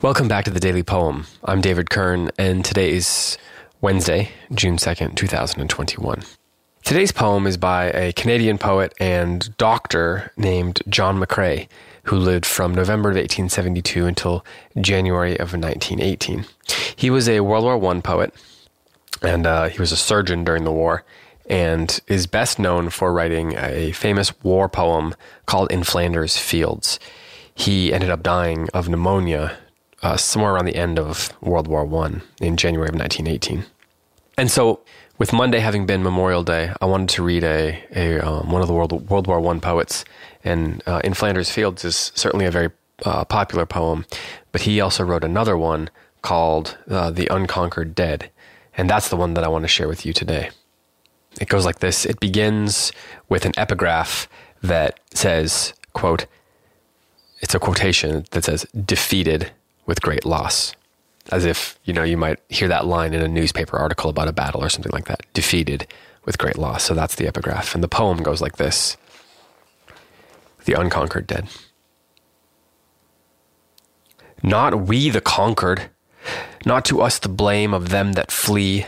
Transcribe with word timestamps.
Welcome 0.00 0.28
back 0.28 0.44
to 0.44 0.52
the 0.52 0.60
Daily 0.60 0.84
Poem. 0.84 1.26
I'm 1.42 1.60
David 1.60 1.90
Kern, 1.90 2.30
and 2.38 2.64
today 2.64 2.92
is 2.92 3.36
Wednesday, 3.80 4.30
June 4.54 4.76
2nd, 4.76 5.16
2021. 5.16 6.22
Today's 6.84 7.10
poem 7.10 7.48
is 7.48 7.56
by 7.56 7.86
a 7.86 8.12
Canadian 8.12 8.58
poet 8.58 8.94
and 9.00 9.56
doctor 9.56 10.30
named 10.36 10.82
John 10.88 11.18
McCrae, 11.18 11.66
who 12.04 12.14
lived 12.14 12.46
from 12.46 12.76
November 12.76 13.08
of 13.08 13.16
1872 13.16 14.06
until 14.06 14.44
January 14.80 15.32
of 15.32 15.52
1918. 15.52 16.44
He 16.94 17.10
was 17.10 17.28
a 17.28 17.40
World 17.40 17.64
War 17.64 17.92
I 17.92 18.00
poet, 18.00 18.32
and 19.20 19.48
uh, 19.48 19.68
he 19.68 19.80
was 19.80 19.90
a 19.90 19.96
surgeon 19.96 20.44
during 20.44 20.62
the 20.62 20.70
war, 20.70 21.02
and 21.50 21.98
is 22.06 22.28
best 22.28 22.60
known 22.60 22.90
for 22.90 23.12
writing 23.12 23.56
a 23.56 23.90
famous 23.90 24.32
war 24.44 24.68
poem 24.68 25.16
called 25.46 25.72
In 25.72 25.82
Flanders 25.82 26.36
Fields. 26.36 27.00
He 27.52 27.92
ended 27.92 28.10
up 28.10 28.22
dying 28.22 28.68
of 28.72 28.88
pneumonia 28.88 29.58
uh, 30.02 30.16
somewhere 30.16 30.52
around 30.54 30.66
the 30.66 30.76
end 30.76 30.98
of 30.98 31.32
World 31.40 31.68
War 31.68 31.84
One 31.84 32.22
in 32.40 32.56
January 32.56 32.88
of 32.88 32.94
1918. 32.94 33.64
And 34.36 34.50
so, 34.50 34.80
with 35.18 35.32
Monday 35.32 35.58
having 35.58 35.84
been 35.84 36.02
Memorial 36.02 36.44
Day, 36.44 36.72
I 36.80 36.86
wanted 36.86 37.08
to 37.10 37.24
read 37.24 37.42
a, 37.42 37.82
a 37.94 38.20
um, 38.20 38.50
one 38.50 38.62
of 38.62 38.68
the 38.68 38.74
World 38.74 39.10
World 39.10 39.26
War 39.26 39.40
One 39.40 39.60
poets, 39.60 40.04
and 40.44 40.82
uh, 40.86 41.00
in 41.02 41.14
Flanders 41.14 41.50
Fields 41.50 41.84
is 41.84 42.12
certainly 42.14 42.46
a 42.46 42.50
very 42.50 42.70
uh, 43.04 43.24
popular 43.24 43.66
poem, 43.66 44.06
but 44.52 44.62
he 44.62 44.80
also 44.80 45.04
wrote 45.04 45.24
another 45.24 45.56
one 45.56 45.90
called 46.22 46.78
uh, 46.88 47.10
"The 47.10 47.26
Unconquered 47.28 47.96
Dead," 47.96 48.30
and 48.76 48.88
that's 48.88 49.08
the 49.08 49.16
one 49.16 49.34
that 49.34 49.42
I 49.42 49.48
want 49.48 49.64
to 49.64 49.68
share 49.68 49.88
with 49.88 50.06
you 50.06 50.12
today. 50.12 50.50
It 51.40 51.48
goes 51.48 51.64
like 51.64 51.80
this: 51.80 52.06
It 52.06 52.20
begins 52.20 52.92
with 53.28 53.44
an 53.44 53.52
epigraph 53.56 54.28
that 54.62 55.00
says, 55.12 55.74
"quote." 55.92 56.26
It's 57.40 57.54
a 57.54 57.60
quotation 57.60 58.24
that 58.30 58.44
says, 58.44 58.66
"Defeated 58.84 59.52
with 59.88 60.02
great 60.02 60.24
loss. 60.24 60.76
As 61.32 61.44
if, 61.44 61.78
you 61.84 61.92
know, 61.92 62.04
you 62.04 62.16
might 62.16 62.38
hear 62.48 62.68
that 62.68 62.86
line 62.86 63.14
in 63.14 63.22
a 63.22 63.26
newspaper 63.26 63.76
article 63.76 64.08
about 64.10 64.28
a 64.28 64.32
battle 64.32 64.62
or 64.62 64.68
something 64.68 64.92
like 64.92 65.06
that. 65.06 65.22
Defeated 65.32 65.86
with 66.24 66.38
great 66.38 66.58
loss. 66.58 66.84
So 66.84 66.94
that's 66.94 67.16
the 67.16 67.26
epigraph. 67.26 67.74
And 67.74 67.82
the 67.82 67.88
poem 67.88 68.22
goes 68.22 68.40
like 68.40 68.56
this 68.56 68.96
The 70.66 70.74
Unconquered 70.74 71.26
Dead. 71.26 71.48
Not 74.42 74.86
we 74.86 75.10
the 75.10 75.20
conquered, 75.20 75.90
not 76.64 76.84
to 76.84 77.00
us 77.00 77.18
the 77.18 77.28
blame 77.28 77.74
of 77.74 77.88
them 77.88 78.12
that 78.12 78.30
flee, 78.30 78.86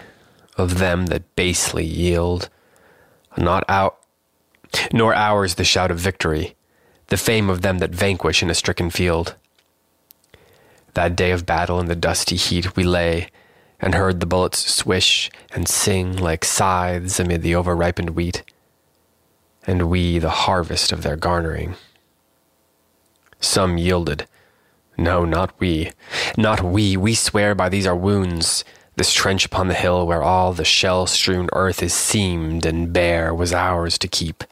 of 0.56 0.78
them 0.78 1.06
that 1.06 1.34
basely 1.34 1.84
yield, 1.84 2.48
not 3.36 3.64
out, 3.68 3.98
nor 4.92 5.14
ours 5.14 5.54
the 5.54 5.64
shout 5.64 5.90
of 5.90 5.98
victory, 5.98 6.54
the 7.08 7.16
fame 7.16 7.50
of 7.50 7.62
them 7.62 7.78
that 7.78 7.90
vanquish 7.90 8.42
in 8.42 8.50
a 8.50 8.54
stricken 8.54 8.90
field. 8.90 9.34
That 10.94 11.14
day 11.14 11.30
of 11.30 11.46
battle 11.46 11.78
in 11.78 11.86
the 11.86 11.94
dusty 11.94 12.36
heat 12.36 12.76
we 12.76 12.82
lay 12.82 13.28
and 13.78 13.94
heard 13.94 14.20
the 14.20 14.26
bullets 14.26 14.72
swish 14.72 15.30
and 15.52 15.68
sing 15.68 16.16
like 16.16 16.44
scythes 16.44 17.18
amid 17.20 17.42
the 17.42 17.54
overripened 17.54 18.10
wheat, 18.10 18.42
and 19.66 19.88
we 19.88 20.18
the 20.18 20.30
harvest 20.30 20.92
of 20.92 21.02
their 21.02 21.16
garnering. 21.16 21.76
Some 23.40 23.78
yielded. 23.78 24.26
No, 24.98 25.24
not 25.24 25.58
we. 25.58 25.92
Not 26.36 26.62
we. 26.62 26.96
We 26.96 27.14
swear 27.14 27.54
by 27.54 27.70
these 27.70 27.86
our 27.86 27.96
wounds. 27.96 28.64
This 28.96 29.14
trench 29.14 29.46
upon 29.46 29.68
the 29.68 29.74
hill 29.74 30.06
where 30.06 30.22
all 30.22 30.52
the 30.52 30.64
shell 30.64 31.06
strewn 31.06 31.48
earth 31.54 31.82
is 31.82 31.94
seamed 31.94 32.66
and 32.66 32.92
bare 32.92 33.34
was 33.34 33.54
ours 33.54 33.96
to 33.98 34.08
keep. 34.08 34.44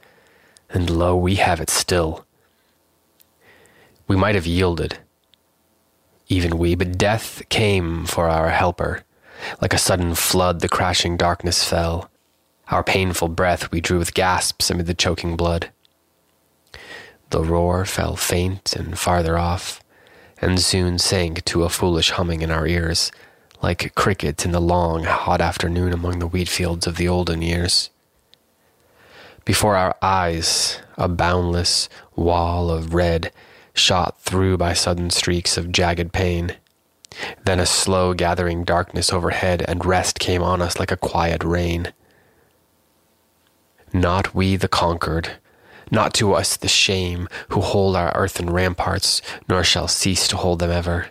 And 0.71 0.89
lo, 0.89 1.15
we 1.17 1.35
have 1.35 1.61
it 1.61 1.69
still. 1.69 2.25
We 4.07 4.17
might 4.17 4.37
have 4.37 4.47
yielded 4.47 4.99
even 6.39 6.57
we, 6.57 6.77
but 6.77 6.97
death 6.97 7.43
came 7.49 8.07
for 8.07 8.29
our 8.29 8.51
helper. 8.51 9.03
Like 9.61 9.75
a 9.75 9.79
sudden 9.79 10.15
flood, 10.15 10.61
the 10.61 10.69
crashing 10.69 11.17
darkness 11.17 11.65
fell. 11.65 12.09
Our 12.69 12.85
painful 12.85 13.29
breath 13.29 13.73
we 13.73 13.81
drew 13.81 13.99
with 13.99 14.15
gasps 14.15 14.71
amid 14.71 14.87
the 14.87 14.95
choking 14.95 15.37
blood. 15.37 15.71
The 17.31 17.43
roar 17.43 17.85
fell 17.85 18.15
faint 18.15 18.77
and 18.77 18.97
farther 18.97 19.37
off, 19.37 19.83
and 20.41 20.61
soon 20.61 20.99
sank 20.99 21.45
to 21.47 21.65
a 21.65 21.69
foolish 21.69 22.11
humming 22.11 22.43
in 22.43 22.53
our 22.53 22.69
ears, 22.69 23.11
like 23.61 23.93
crickets 23.97 24.45
in 24.45 24.53
the 24.53 24.61
long, 24.61 25.03
hot 25.03 25.41
afternoon 25.41 25.93
among 25.93 26.21
the 26.21 26.29
wheat 26.29 26.49
fields 26.49 26.87
of 26.87 26.99
the 26.99 27.09
olden 27.09 27.43
years. 27.43 27.91
Before 29.45 29.75
our 29.75 29.97
eyes, 30.01 30.79
a 30.97 31.09
boundless 31.09 31.89
wall 32.15 32.71
of 32.71 32.95
red 32.95 33.33
shot 33.79 34.21
through 34.21 34.59
by 34.59 34.73
sudden 34.73 35.11
streaks 35.11 35.57
of 35.57 35.73
jagged 35.73 36.13
pain. 36.13 36.57
Then 37.45 37.59
a 37.59 37.67
slow 37.67 38.15
gathering 38.15 38.65
darkness 38.65 39.13
overhead, 39.13 39.65
and 39.67 39.85
rest 39.85 40.19
came 40.19 40.43
on 40.43 40.61
us 40.61 40.79
like 40.79 40.93
a 40.93 40.97
quiet 40.97 41.43
rain. 41.43 41.93
Not 43.93 44.35
we 44.35 44.57
the 44.57 44.69
conquered, 44.69 45.39
not 45.91 46.13
to 46.15 46.35
us 46.35 46.57
the 46.57 46.69
shame, 46.69 47.29
who 47.49 47.61
hold 47.61 47.97
our 47.97 48.15
earthen 48.15 48.51
ramparts, 48.51 49.23
nor 49.49 49.65
shall 49.65 49.89
cease 49.89 50.29
to 50.29 50.37
hold 50.37 50.59
them 50.59 50.71
ever. 50.71 51.09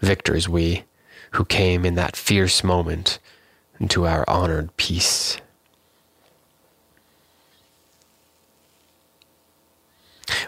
Victors 0.00 0.48
we, 0.48 0.84
who 1.32 1.44
came 1.44 1.84
in 1.84 1.94
that 1.94 2.16
fierce 2.16 2.64
moment 2.64 3.18
into 3.78 4.06
our 4.06 4.24
honored 4.28 4.74
peace. 4.76 5.36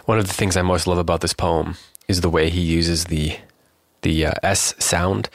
One 0.05 0.19
of 0.19 0.27
the 0.27 0.33
things 0.33 0.57
I 0.57 0.61
most 0.61 0.87
love 0.87 0.97
about 0.97 1.21
this 1.21 1.33
poem 1.33 1.75
is 2.07 2.21
the 2.21 2.29
way 2.29 2.49
he 2.49 2.61
uses 2.61 3.05
the 3.05 3.37
the 4.01 4.25
uh, 4.25 4.33
S 4.43 4.75
sound, 4.79 5.29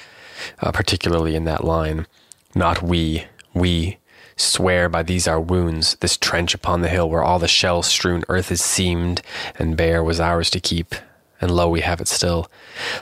uh, 0.61 0.73
particularly 0.73 1.37
in 1.37 1.45
that 1.45 1.65
line. 1.65 2.07
Not 2.55 2.83
we, 2.83 3.27
we 3.53 3.99
swear 4.37 4.89
by 4.89 5.03
these 5.03 5.29
our 5.29 5.41
wounds, 5.41 5.97
this 5.97 6.17
trench 6.17 6.55
upon 6.55 6.81
the 6.81 6.89
hill 6.89 7.09
where 7.09 7.23
all 7.23 7.39
the 7.39 7.49
shell 7.49 7.83
strewn 7.83 8.25
earth 8.29 8.51
is 8.51 8.63
seamed 8.63 9.23
and 9.59 9.77
bare 9.77 10.03
was 10.03 10.21
ours 10.21 10.51
to 10.51 10.61
keep, 10.61 10.95
and 11.41 11.51
lo, 11.51 11.69
we 11.69 11.83
have 11.83 12.01
it 12.01 12.09
still. 12.09 12.51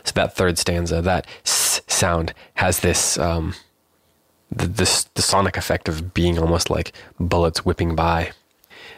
So 0.04 0.12
that 0.14 0.34
third 0.34 0.58
stanza, 0.58 1.00
that 1.02 1.26
S 1.44 1.80
sound 1.86 2.34
has 2.54 2.80
this, 2.80 3.18
um, 3.18 3.54
the, 4.50 4.66
this, 4.66 5.04
the 5.14 5.22
sonic 5.22 5.56
effect 5.56 5.88
of 5.88 6.12
being 6.12 6.38
almost 6.38 6.70
like 6.70 6.92
bullets 7.20 7.64
whipping 7.64 7.94
by. 7.94 8.32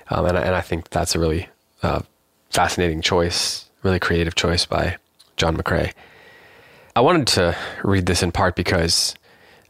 Um, 0.09 0.27
and, 0.27 0.37
and 0.37 0.55
I 0.55 0.61
think 0.61 0.91
that's 0.91 1.15
a 1.15 1.19
really 1.19 1.49
uh, 1.83 2.03
fascinating 2.55 3.03
choice, 3.03 3.69
really 3.83 3.99
creative 3.99 4.37
choice 4.37 4.65
by 4.65 4.97
John 5.37 5.57
McCrae. 5.57 5.93
I 6.95 7.01
wanted 7.01 7.27
to 7.29 7.57
read 7.83 8.07
this 8.07 8.23
in 8.23 8.31
part 8.31 8.55
because 8.55 9.17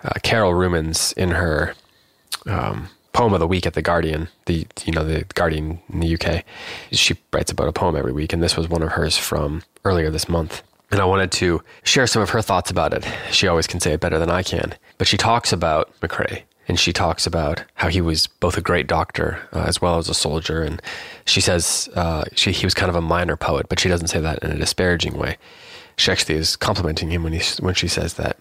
uh, 0.04 0.10
Carol 0.22 0.52
Rumens, 0.52 1.14
in 1.14 1.30
her 1.30 1.74
um, 2.46 2.90
poem 3.14 3.32
of 3.32 3.40
the 3.40 3.46
week 3.46 3.66
at 3.66 3.72
the 3.72 3.80
Guardian, 3.80 4.28
the 4.44 4.66
you 4.84 4.92
know 4.92 5.02
the 5.02 5.24
Guardian 5.34 5.80
in 5.88 6.00
the 6.00 6.14
UK, 6.14 6.44
she 6.92 7.16
writes 7.32 7.50
about 7.50 7.68
a 7.68 7.72
poem 7.72 7.96
every 7.96 8.12
week, 8.12 8.34
and 8.34 8.42
this 8.42 8.54
was 8.54 8.68
one 8.68 8.82
of 8.82 8.90
hers 8.90 9.16
from 9.16 9.62
earlier 9.86 10.10
this 10.10 10.28
month. 10.28 10.62
And 10.90 11.00
I 11.00 11.06
wanted 11.06 11.32
to 11.32 11.62
share 11.84 12.06
some 12.06 12.20
of 12.20 12.30
her 12.30 12.42
thoughts 12.42 12.70
about 12.70 12.92
it. 12.92 13.08
She 13.30 13.48
always 13.48 13.66
can 13.66 13.80
say 13.80 13.94
it 13.94 14.00
better 14.00 14.18
than 14.18 14.30
I 14.30 14.42
can, 14.42 14.74
but 14.98 15.08
she 15.08 15.16
talks 15.16 15.54
about 15.54 15.90
McCrae 16.00 16.42
and 16.68 16.78
she 16.78 16.92
talks 16.92 17.26
about 17.26 17.62
how 17.74 17.88
he 17.88 18.00
was 18.00 18.26
both 18.26 18.56
a 18.56 18.62
great 18.62 18.86
doctor 18.86 19.38
uh, 19.52 19.64
as 19.66 19.80
well 19.80 19.98
as 19.98 20.08
a 20.08 20.14
soldier. 20.14 20.62
And 20.62 20.80
she 21.26 21.40
says 21.40 21.88
uh, 21.94 22.24
she, 22.34 22.52
he 22.52 22.66
was 22.66 22.74
kind 22.74 22.90
of 22.90 22.96
a 22.96 23.00
minor 23.00 23.36
poet, 23.36 23.66
but 23.68 23.78
she 23.78 23.88
doesn't 23.88 24.08
say 24.08 24.20
that 24.20 24.42
in 24.42 24.50
a 24.50 24.58
disparaging 24.58 25.18
way. 25.18 25.36
She 25.96 26.10
actually 26.10 26.36
is 26.36 26.56
complimenting 26.56 27.10
him 27.10 27.22
when 27.22 27.32
he 27.32 27.40
when 27.60 27.74
she 27.74 27.86
says 27.86 28.14
that. 28.14 28.36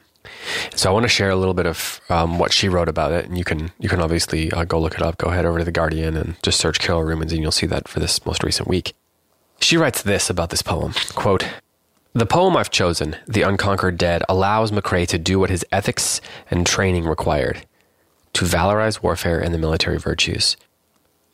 So 0.76 0.90
I 0.90 0.94
want 0.94 1.04
to 1.04 1.10
share 1.10 1.30
a 1.30 1.36
little 1.36 1.54
bit 1.54 1.68
of 1.68 2.02
um, 2.10 2.40
what 2.40 2.52
she 2.52 2.68
wrote 2.70 2.90
about 2.90 3.12
it, 3.12 3.26
and 3.26 3.38
you 3.38 3.44
can 3.44 3.72
you 3.80 3.90
can 3.90 4.02
obviously 4.02 4.52
uh, 4.52 4.64
go 4.64 4.80
look 4.80 4.96
it 4.96 5.04
up. 5.04 5.18
Go 5.18 5.30
head 5.30 5.46
over 5.46 5.60
to 5.60 5.66
the 5.66 5.72
Guardian 5.72 6.18
and 6.18 6.36
just 6.42 6.60
search 6.60 6.80
Carol 6.80 7.04
Rumens, 7.04 7.32
and 7.32 7.42
you'll 7.42 7.52
see 7.52 7.68
that 7.68 7.88
for 7.88 8.00
this 8.00 8.26
most 8.26 8.44
recent 8.44 8.68
week. 8.68 8.94
She 9.60 9.78
writes 9.78 10.02
this 10.02 10.30
about 10.32 10.50
this 10.50 10.62
poem: 10.62 10.94
"Quote." 11.14 11.46
The 12.16 12.28
poem 12.28 12.56
I've 12.56 12.70
chosen, 12.70 13.16
The 13.28 13.42
Unconquered 13.42 13.98
Dead, 13.98 14.22
allows 14.30 14.70
McCrae 14.70 15.08
to 15.08 15.18
do 15.18 15.40
what 15.40 15.50
his 15.50 15.66
ethics 15.72 16.22
and 16.52 16.64
training 16.64 17.06
required 17.06 17.66
to 18.34 18.46
valorize 18.46 19.04
warfare 19.04 19.40
and 19.40 19.54
the 19.54 19.60
military 19.60 19.98
virtues. 19.98 20.58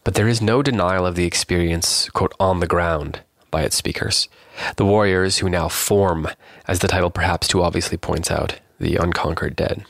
But 0.04 0.16
there 0.16 0.28
is 0.28 0.42
no 0.42 0.62
denial 0.62 1.06
of 1.06 1.16
the 1.16 1.26
experience, 1.26 2.10
quote, 2.10 2.34
on 2.40 2.60
the 2.60 2.68
ground 2.68 3.22
by 3.52 3.64
its 3.64 3.76
speakers. 3.76 4.28
The 4.76 4.86
warriors 4.86 5.38
who 5.38 5.50
now 5.50 5.70
form, 5.70 6.28
as 6.68 6.80
the 6.80 6.88
title 6.88 7.10
perhaps 7.10 7.48
too 7.48 7.64
obviously 7.64 7.98
points 7.98 8.30
out, 8.30 8.60
the 8.80 8.96
unconquered 8.96 9.56
dead. 9.56 9.86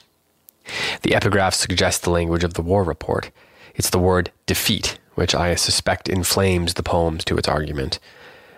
The 1.02 1.16
epigraph 1.16 1.54
suggests 1.54 2.02
the 2.02 2.12
language 2.12 2.44
of 2.44 2.54
the 2.54 2.62
war 2.62 2.84
report. 2.84 3.32
It's 3.76 3.90
the 3.90 4.00
word 4.00 4.32
defeat, 4.46 5.00
which 5.16 5.34
I 5.34 5.56
suspect 5.56 6.10
inflames 6.10 6.76
the 6.76 6.84
poems 6.84 7.24
to 7.26 7.38
its 7.38 7.48
argument. 7.48 8.00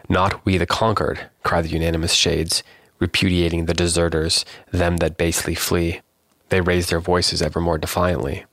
Not 0.09 0.45
we 0.45 0.57
the 0.57 0.65
conquered, 0.65 1.30
cry 1.44 1.62
the 1.62 1.69
unanimous 1.69 2.13
shades, 2.13 2.63
repudiating 3.00 3.65
the 3.65 3.74
deserters, 3.74 4.45
them 4.71 4.98
that 4.98 5.18
basely 5.18 5.56
flee. 5.56 6.01
They 6.51 6.59
raise 6.59 6.89
their 6.89 7.00
voices 7.00 7.42
ever 7.42 7.62
more 7.62 7.77
defiantly. 7.77 8.44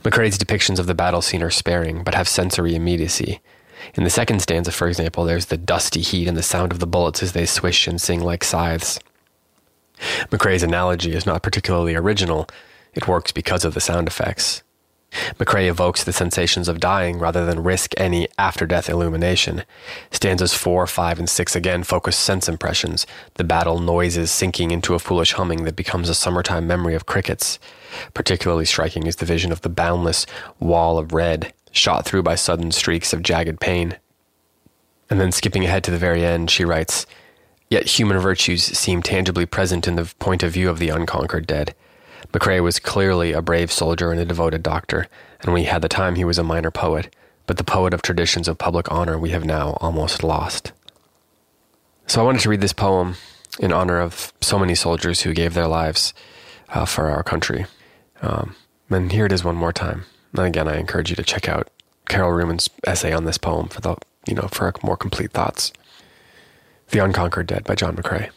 McCrae's 0.00 0.36
depictions 0.36 0.78
of 0.78 0.86
the 0.86 0.94
battle 0.94 1.22
scene 1.22 1.42
are 1.42 1.50
sparing, 1.50 2.04
but 2.04 2.14
have 2.14 2.28
sensory 2.28 2.74
immediacy. 2.74 3.40
In 3.94 4.04
the 4.04 4.10
second 4.10 4.40
stanza, 4.40 4.70
for 4.70 4.86
example, 4.86 5.24
there's 5.24 5.46
the 5.46 5.56
dusty 5.56 6.02
heat 6.02 6.28
and 6.28 6.36
the 6.36 6.42
sound 6.42 6.72
of 6.72 6.78
the 6.78 6.86
bullets 6.86 7.22
as 7.22 7.32
they 7.32 7.46
swish 7.46 7.88
and 7.88 7.98
sing 7.98 8.20
like 8.20 8.44
scythes. 8.44 9.00
McCrae's 10.30 10.62
analogy 10.62 11.14
is 11.14 11.24
not 11.24 11.42
particularly 11.42 11.94
original, 11.94 12.46
it 12.92 13.08
works 13.08 13.32
because 13.32 13.64
of 13.64 13.72
the 13.72 13.80
sound 13.80 14.08
effects. 14.08 14.62
McCrae 15.38 15.68
evokes 15.68 16.04
the 16.04 16.12
sensations 16.12 16.68
of 16.68 16.80
dying 16.80 17.18
rather 17.18 17.44
than 17.44 17.62
risk 17.62 17.92
any 17.96 18.28
after 18.38 18.66
death 18.66 18.88
illumination. 18.88 19.62
Stanzas 20.10 20.54
4, 20.54 20.86
5, 20.86 21.18
and 21.18 21.28
6 21.28 21.56
again 21.56 21.84
focus 21.84 22.16
sense 22.16 22.48
impressions, 22.48 23.06
the 23.34 23.44
battle 23.44 23.78
noises 23.78 24.30
sinking 24.30 24.70
into 24.70 24.94
a 24.94 24.98
foolish 24.98 25.32
humming 25.32 25.64
that 25.64 25.76
becomes 25.76 26.08
a 26.08 26.14
summertime 26.14 26.66
memory 26.66 26.94
of 26.94 27.06
crickets. 27.06 27.58
Particularly 28.14 28.64
striking 28.64 29.06
is 29.06 29.16
the 29.16 29.26
vision 29.26 29.52
of 29.52 29.62
the 29.62 29.68
boundless 29.68 30.26
wall 30.60 30.98
of 30.98 31.12
red, 31.12 31.52
shot 31.72 32.04
through 32.04 32.22
by 32.22 32.34
sudden 32.34 32.72
streaks 32.72 33.12
of 33.12 33.22
jagged 33.22 33.60
pain. 33.60 33.96
And 35.08 35.20
then 35.20 35.32
skipping 35.32 35.64
ahead 35.64 35.84
to 35.84 35.90
the 35.90 35.98
very 35.98 36.24
end, 36.24 36.50
she 36.50 36.64
writes, 36.64 37.06
Yet 37.68 37.98
human 37.98 38.18
virtues 38.18 38.62
seem 38.62 39.02
tangibly 39.02 39.46
present 39.46 39.88
in 39.88 39.96
the 39.96 40.12
point 40.18 40.42
of 40.42 40.52
view 40.52 40.70
of 40.70 40.78
the 40.78 40.88
unconquered 40.88 41.46
dead. 41.46 41.74
McCrae 42.32 42.62
was 42.62 42.78
clearly 42.78 43.32
a 43.32 43.42
brave 43.42 43.70
soldier 43.72 44.10
and 44.10 44.20
a 44.20 44.24
devoted 44.24 44.62
doctor, 44.62 45.06
and 45.40 45.52
when 45.52 45.62
he 45.62 45.68
had 45.68 45.82
the 45.82 45.88
time 45.88 46.14
he 46.14 46.24
was 46.24 46.38
a 46.38 46.44
minor 46.44 46.70
poet, 46.70 47.14
but 47.46 47.56
the 47.56 47.64
poet 47.64 47.94
of 47.94 48.02
traditions 48.02 48.48
of 48.48 48.58
public 48.58 48.90
honor 48.90 49.18
we 49.18 49.30
have 49.30 49.44
now 49.44 49.76
almost 49.80 50.22
lost. 50.22 50.72
So 52.06 52.20
I 52.20 52.24
wanted 52.24 52.40
to 52.42 52.48
read 52.48 52.60
this 52.60 52.72
poem 52.72 53.16
in 53.58 53.72
honor 53.72 54.00
of 54.00 54.32
so 54.40 54.58
many 54.58 54.74
soldiers 54.74 55.22
who 55.22 55.32
gave 55.32 55.54
their 55.54 55.66
lives 55.66 56.12
uh, 56.68 56.84
for 56.84 57.08
our 57.08 57.22
country. 57.22 57.66
Um, 58.22 58.54
and 58.90 59.10
here 59.10 59.26
it 59.26 59.32
is 59.32 59.44
one 59.44 59.56
more 59.56 59.72
time. 59.72 60.04
And 60.32 60.46
again, 60.46 60.68
I 60.68 60.78
encourage 60.78 61.10
you 61.10 61.16
to 61.16 61.22
check 61.22 61.48
out 61.48 61.68
Carol 62.08 62.32
Rumens' 62.32 62.68
essay 62.86 63.12
on 63.12 63.24
this 63.24 63.38
poem 63.38 63.68
for 63.68 63.80
the 63.80 63.96
you 64.26 64.34
know 64.34 64.48
for 64.48 64.72
more 64.82 64.96
complete 64.96 65.32
thoughts. 65.32 65.72
The 66.90 66.98
Unconquered 67.00 67.46
Dead 67.46 67.64
by 67.64 67.74
John 67.74 67.96
McCrae. 67.96 68.30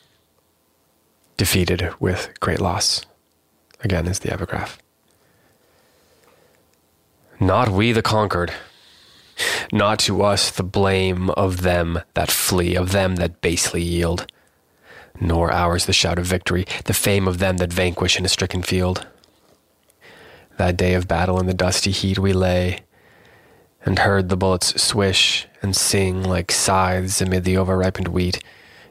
Defeated 1.37 1.93
with 1.99 2.29
great 2.39 2.59
loss 2.59 3.05
again 3.83 4.07
is 4.07 4.19
the 4.19 4.31
epigraph. 4.31 4.79
Not 7.39 7.69
we 7.69 7.91
the 7.91 8.01
conquered, 8.01 8.51
not 9.71 9.99
to 9.99 10.23
us 10.23 10.51
the 10.51 10.63
blame 10.63 11.29
of 11.31 11.61
them 11.61 12.01
that 12.13 12.29
flee, 12.29 12.75
of 12.75 12.91
them 12.91 13.15
that 13.15 13.41
basely 13.41 13.81
yield, 13.81 14.27
nor 15.21 15.51
ours 15.51 15.85
the 15.85 15.93
shout 15.93 16.19
of 16.19 16.25
victory, 16.25 16.65
the 16.85 16.93
fame 16.93 17.27
of 17.27 17.39
them 17.39 17.57
that 17.57 17.71
vanquish 17.71 18.17
in 18.17 18.25
a 18.25 18.29
stricken 18.29 18.61
field. 18.61 19.07
That 20.57 20.75
day 20.75 20.93
of 20.93 21.07
battle 21.07 21.39
in 21.39 21.45
the 21.45 21.53
dusty 21.53 21.91
heat 21.91 22.19
we 22.19 22.33
lay, 22.33 22.81
and 23.85 23.99
heard 23.99 24.27
the 24.27 24.35
bullets 24.35 24.81
swish 24.81 25.47
and 25.61 25.73
sing 25.75 26.23
like 26.23 26.51
scythes 26.51 27.21
amid 27.21 27.45
the 27.45 27.55
overripened 27.55 28.09
wheat, 28.09 28.43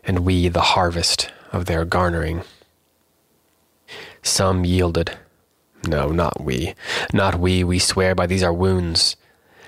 and 0.04 0.20
we 0.20 0.48
the 0.48 0.60
harvest 0.60 1.30
of 1.52 1.66
their 1.66 1.84
garnering. 1.84 2.42
Some 4.28 4.64
yielded. 4.64 5.16
No, 5.86 6.10
not 6.10 6.40
we. 6.40 6.74
Not 7.12 7.40
we, 7.40 7.64
we 7.64 7.78
swear 7.78 8.14
by 8.14 8.26
these 8.26 8.42
our 8.42 8.52
wounds. 8.52 9.16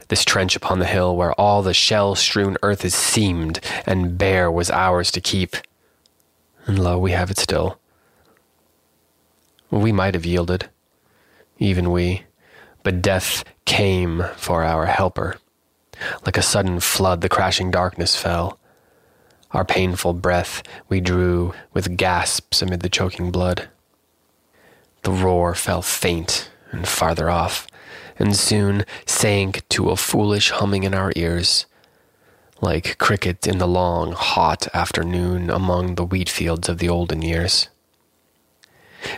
This 0.09 0.25
trench 0.25 0.55
upon 0.55 0.79
the 0.79 0.87
hill 0.87 1.17
where 1.17 1.33
all 1.33 1.63
the 1.63 1.73
shell 1.75 2.15
strewn 2.15 2.57
earth 2.63 2.85
is 2.85 2.95
seamed 2.95 3.61
and 3.87 4.19
bare 4.19 4.51
was 4.51 4.71
ours 4.71 5.11
to 5.13 5.21
keep. 5.21 5.57
And 6.67 6.79
lo, 6.79 6.99
we 6.99 7.13
have 7.13 7.31
it 7.31 7.39
still. 7.39 7.81
We 9.71 9.93
might 9.93 10.15
have 10.15 10.27
yielded, 10.27 10.69
even 11.59 11.91
we, 11.91 12.25
but 12.83 13.03
death 13.03 13.45
came 13.65 14.25
for 14.37 14.63
our 14.63 14.87
helper. 14.87 15.39
Like 16.27 16.37
a 16.37 16.43
sudden 16.43 16.81
flood, 16.81 17.23
the 17.23 17.29
crashing 17.29 17.71
darkness 17.71 18.15
fell. 18.15 18.59
Our 19.53 19.65
painful 19.65 20.15
breath 20.15 20.63
we 20.89 21.01
drew 21.01 21.55
with 21.73 21.97
gasps 21.97 22.63
amid 22.63 22.81
the 22.81 22.89
choking 22.89 23.31
blood. 23.31 23.69
The 25.03 25.13
roar 25.13 25.55
fell 25.55 25.83
faint 25.83 26.51
and 26.73 26.87
farther 26.87 27.31
off, 27.31 27.67
and 28.19 28.37
soon 28.37 28.85
sank 29.07 29.67
to 29.71 29.91
a 29.91 29.97
foolish 29.97 30.51
humming 30.51 30.85
in 30.85 30.95
our 30.95 31.13
ears, 31.17 31.67
like 32.61 32.99
cricket 32.99 33.47
in 33.47 33.59
the 33.59 33.67
long, 33.67 34.13
hot 34.13 34.69
afternoon 34.75 35.49
among 35.51 35.95
the 35.95 36.05
wheat 36.05 36.29
fields 36.29 36.69
of 36.69 36.79
the 36.79 36.89
olden 36.89 37.23
years. 37.23 37.69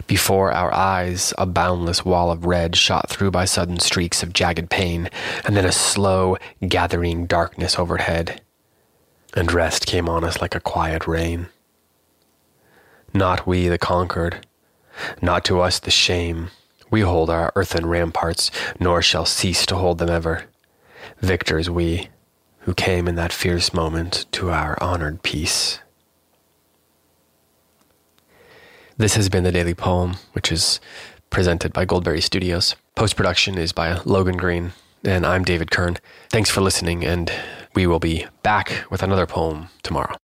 Before 0.06 0.52
our 0.52 0.72
eyes, 0.72 1.34
a 1.36 1.46
boundless 1.46 2.04
wall 2.04 2.30
of 2.30 2.46
red 2.46 2.76
shot 2.76 3.10
through 3.10 3.32
by 3.32 3.44
sudden 3.44 3.80
streaks 3.80 4.22
of 4.22 4.32
jagged 4.32 4.70
pain, 4.70 5.10
and 5.44 5.56
then 5.56 5.64
a 5.64 5.72
slow, 5.72 6.36
gathering 6.66 7.26
darkness 7.26 7.78
overhead, 7.78 8.40
and 9.34 9.52
rest 9.52 9.86
came 9.86 10.08
on 10.08 10.22
us 10.22 10.40
like 10.40 10.54
a 10.54 10.60
quiet 10.60 11.08
rain. 11.08 11.48
Not 13.12 13.44
we 13.46 13.66
the 13.66 13.78
conquered, 13.78 14.46
not 15.20 15.44
to 15.46 15.60
us 15.60 15.78
the 15.78 15.90
shame. 15.90 16.50
We 16.90 17.00
hold 17.00 17.30
our 17.30 17.52
earthen 17.56 17.86
ramparts, 17.86 18.50
nor 18.78 19.02
shall 19.02 19.24
cease 19.24 19.64
to 19.66 19.76
hold 19.76 19.98
them 19.98 20.10
ever. 20.10 20.44
Victors 21.20 21.70
we, 21.70 22.08
who 22.60 22.74
came 22.74 23.08
in 23.08 23.14
that 23.16 23.32
fierce 23.32 23.72
moment 23.72 24.26
to 24.32 24.50
our 24.50 24.80
honored 24.82 25.22
peace. 25.22 25.80
This 28.96 29.16
has 29.16 29.28
been 29.28 29.42
the 29.42 29.52
Daily 29.52 29.74
Poem, 29.74 30.16
which 30.32 30.52
is 30.52 30.78
presented 31.30 31.72
by 31.72 31.84
Goldberry 31.84 32.20
Studios. 32.20 32.76
Post 32.94 33.16
production 33.16 33.56
is 33.56 33.72
by 33.72 33.98
Logan 34.04 34.36
Green, 34.36 34.72
and 35.02 35.26
I'm 35.26 35.44
David 35.44 35.70
Kern. 35.70 35.96
Thanks 36.28 36.50
for 36.50 36.60
listening, 36.60 37.04
and 37.04 37.32
we 37.74 37.86
will 37.86 37.98
be 37.98 38.26
back 38.42 38.84
with 38.90 39.02
another 39.02 39.26
poem 39.26 39.68
tomorrow. 39.82 40.21